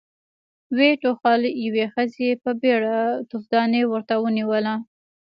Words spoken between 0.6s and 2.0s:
ويې ټوخل، يوې